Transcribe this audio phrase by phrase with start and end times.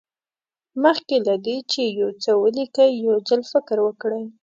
[0.83, 4.23] مخکې له دې چې یو څه ولیکئ یو ځل فکر وکړئ.